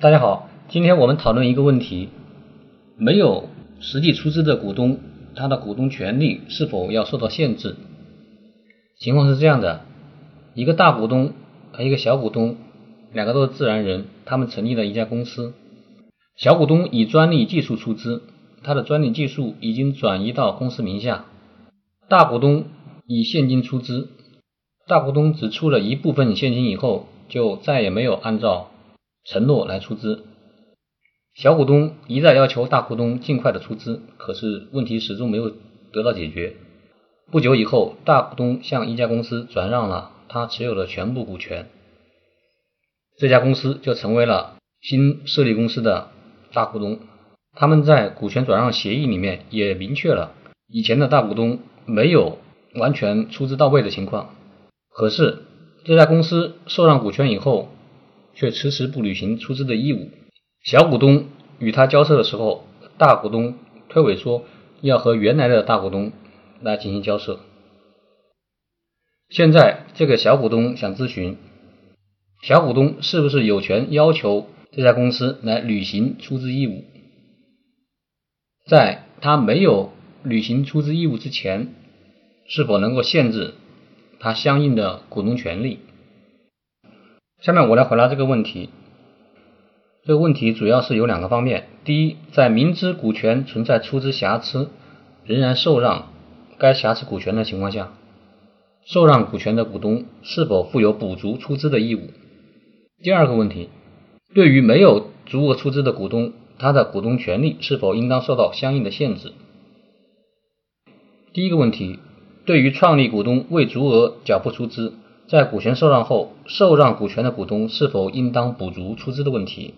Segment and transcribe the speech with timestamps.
[0.00, 2.10] 大家好，今天我们讨论一个问题：
[2.96, 3.48] 没有
[3.80, 5.00] 实际出资的股东，
[5.34, 7.74] 他的股东权利是否要受到限制？
[9.00, 9.80] 情况是这样的：
[10.54, 11.32] 一个大股东
[11.72, 12.54] 和一个小股东，
[13.12, 15.52] 两个都是自然人，他们成立了一家公司。
[16.36, 18.22] 小股东以专利技术出资，
[18.62, 21.24] 他的专利技术已经转移到公司名下。
[22.08, 22.66] 大股东
[23.08, 24.10] 以现金出资，
[24.86, 28.70] 大股东只出了一部分现金以后，就再也没有按照
[29.30, 30.24] 承诺来出资。
[31.34, 35.52] 小股东一再要求大股东尽快的出资，可是问题始终没有
[35.92, 36.56] 得到解决。
[37.30, 41.68] 不久以后，大股东向一家公司转让了他持有的全部股权，
[43.18, 46.08] 这家公司就成为了新设立公司的
[46.54, 46.98] 大股东。
[47.54, 50.32] 他们在股权转让协议里面也明确了，
[50.68, 52.38] 以前的大股东没有
[52.74, 54.30] 完全出资到位的情况。
[54.90, 55.42] 可是
[55.84, 57.68] 这家公司受让股权以后，
[58.38, 60.08] 却迟迟不履行出资的义务。
[60.62, 61.26] 小股东
[61.58, 62.64] 与他交涉的时候，
[62.96, 63.56] 大股东
[63.88, 64.44] 推诿说
[64.80, 66.12] 要和原来的大股东。
[66.60, 67.38] 来进行交涉。
[69.30, 71.36] 现在这个小股东想咨询，
[72.42, 76.82] 小股东是不是有权要求这家公司来履行出资义务？
[78.66, 79.92] 在他没有
[80.24, 81.72] 履行出资义务之前，
[82.48, 83.54] 是否能够限制
[84.18, 85.78] 他相应的股东权利？
[87.40, 88.68] 下面我来回答这个问题。
[90.04, 94.70] 这个问题主要是有两个方面：第一，在明知股权存在出资瑕疵，
[95.24, 96.08] 仍然受让。
[96.58, 97.92] 该瑕疵股权的情况下，
[98.84, 102.10] 受让股权的股东是否负有补足出资的义务？
[103.00, 103.68] 第二个问题，
[104.34, 109.32] 对于没有足额出资的股东，他的股东权利是否应当受到相应的限制？
[111.32, 112.00] 第一个问题，
[112.44, 114.94] 对于创立股东未足额缴付出资，
[115.28, 119.74] 在股权受让后，受让股权的股东是否应当补足出资的问题，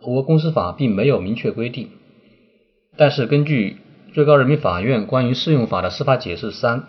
[0.00, 1.88] 我国公司法并没有明确规定，
[2.96, 3.78] 但是根据。
[4.14, 6.84] 最高人民法院关于适用法的司法解释三：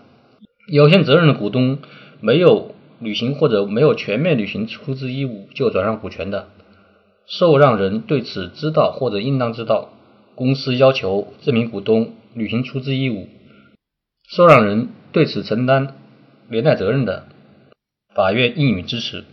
[0.71, 1.79] 有限责任的股东
[2.21, 6.47] 没有履行或者没有全面履行出资义务就转让股权的，
[7.25, 9.89] 受让人对此知道或者应当知道，
[10.35, 13.27] 公司要求这名股东履行出资义务，
[14.29, 15.95] 受让人对此承担
[16.47, 17.25] 连带责任的，
[18.17, 19.25] 法院应予支持。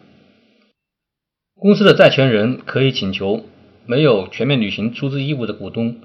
[1.58, 3.46] 公司的债权人可以请求
[3.86, 5.96] 没有全面履行出资义务的股东。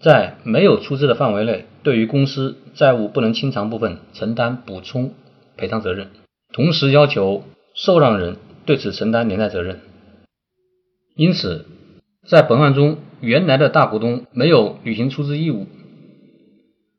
[0.00, 5.14] 在没有出资的范围内，对于公司债务不能清偿部分承担补充
[5.56, 6.10] 赔偿责任，
[6.52, 7.42] 同时要求
[7.74, 9.80] 受让人对此承担连带责任。
[11.16, 11.66] 因此，
[12.28, 15.66] 在本案中，原来的大股东没有履行出资义务，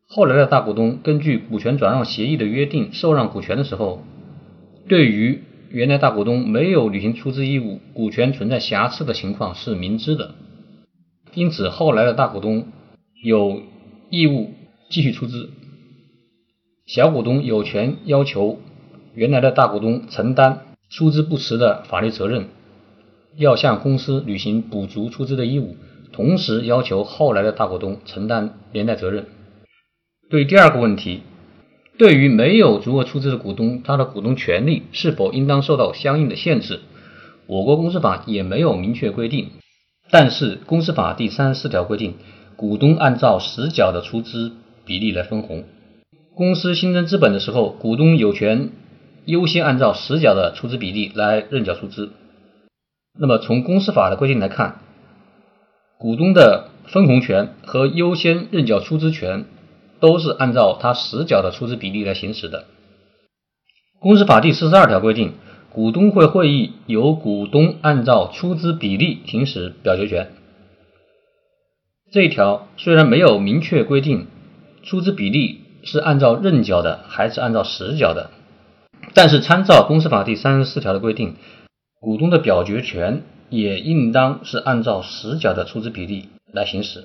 [0.05, 4.03] 后来的大股东根据股权转让协议的约定受让股权的时候，
[4.89, 10.35] 对于原来大股东没有履行出资义务、股权存在瑕疵的情况是明知的，
[11.33, 12.65] 因此后来的大股东。
[13.21, 13.63] 有
[14.09, 14.53] 义务
[14.89, 15.49] 继续出资，
[16.85, 18.61] 小股东有权要求
[19.13, 22.45] 原来的大股东承担出资不实的法律责任，
[23.35, 25.75] 要向公司履行补足出资的义务，
[26.13, 29.25] 同时要求后来的大股东承担连带责任。
[30.29, 31.23] 对第二个问题，
[31.99, 36.79] 对于没有足额出资的股东，他的股东权利是否应当受到相应的限制？
[37.45, 39.49] 我国公司法也没有明确规定，
[40.09, 42.15] 但是公司法第三十四条规定。
[42.55, 44.53] 股东按照实缴的出资
[44.85, 45.65] 比例来分红。
[46.35, 48.69] 公司新增资本的时候，股东有权
[49.25, 52.11] 优先按照实缴的出资比例来认缴出资。
[53.19, 54.79] 那么从公司法的规定来看，
[55.97, 59.43] 股东的分红权和优先认缴出资权
[59.99, 62.65] 都是按照他实缴的出资比例来行使的。
[63.99, 65.33] 公司法第四十二条规定，
[65.71, 70.31] 股东会会议由股东按照出资比例行使表决权。
[72.11, 74.27] 这一条虽然没有明确规定
[74.83, 78.31] 出资比例是按照认缴的还是按照实缴的，
[79.13, 81.35] 但是参照公司法第三十四条的规定，
[81.99, 87.03] 股东的表决权也应当是按照实缴的出资比例来行使。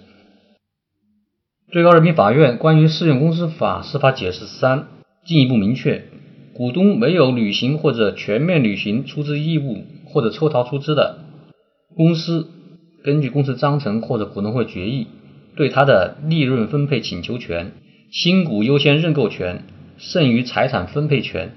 [1.75, 4.87] 最高人民法院关于适用公司法司法解释三
[5.27, 6.05] 进一步明确，
[6.53, 11.19] 股东没有履行或者全面履行出资义务或者抽逃出资的
[11.97, 12.47] 公司。
[13.03, 15.09] 根据公司章程或者股东会决议，
[15.57, 17.73] 对他的利润分配请求权、
[18.13, 19.65] 新股优先认购权、
[19.99, 21.57] 剩余财产分配权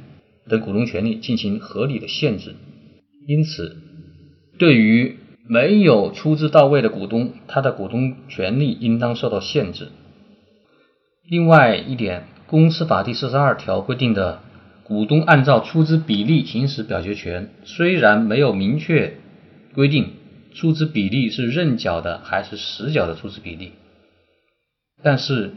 [0.49, 2.55] 等股东权利进行合理的限制。
[3.27, 3.77] 因此，
[4.57, 5.17] 对于
[5.47, 9.89] 没有出资到位的股东，他的股东权利应当受到限制。
[11.29, 14.39] 另外一点，公司法第四十二条规定的
[14.83, 19.15] 股东按照出资比例行使表决权，虽然没有明确
[19.73, 20.13] 规定。
[20.55, 23.73] 出资比例是认缴的还是实缴的出资比例。
[25.03, 25.51] 但是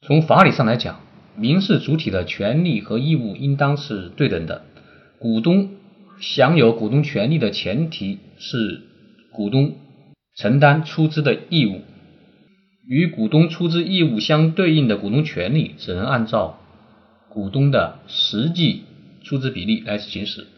[0.00, 1.00] 从法理上来讲，
[1.36, 4.62] 民事主体的权利和义务应当是对等的。
[5.18, 5.72] 股东
[6.20, 8.80] 享有股东权利的前提是
[9.30, 9.74] 股东
[10.36, 11.82] 承担出资的义务，
[12.90, 16.58] 与股东出资义务相对应的股东权利只能按照
[17.28, 18.82] 股东的实际
[19.22, 20.48] 出资比例来行使。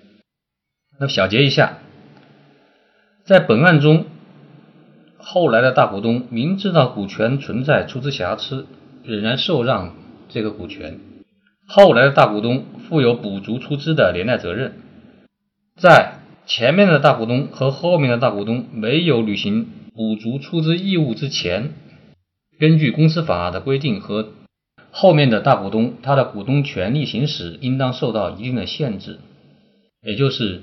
[0.98, 1.76] 那小结一下，
[3.22, 4.06] 在本案中，
[5.18, 8.66] 后来的大股东明知道股权存在出资瑕疵，
[9.04, 9.94] 仍然受让
[10.30, 11.00] 这个股权。
[11.66, 14.72] 后来的大股东负有补足出资的连带责任。
[15.76, 16.14] 在
[16.46, 21.72] 前面的大股东和后面的大股东没有履行补足出资义务之前，
[22.58, 24.32] 根据公司法的规定和
[24.90, 29.18] 后面的大股东他的股东权利行使应当受到一定的限制，
[30.02, 30.62] 也就是。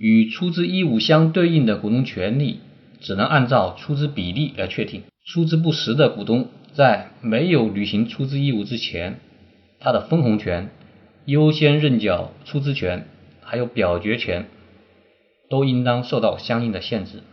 [0.00, 2.60] 与出资义务相对应的股东权利，
[3.00, 5.02] 只能按照出资比例来确定。
[5.26, 9.18] 出资不实的股东，在没有履行出资义务之前，
[9.80, 10.70] 他的分红权、
[11.24, 13.08] 优先认缴出资权，
[13.42, 14.46] 还有表决权，
[15.50, 17.24] 都应当受到相应的限制。